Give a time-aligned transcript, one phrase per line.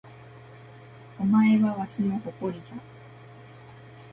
[1.19, 2.77] お前はわしの誇りじゃ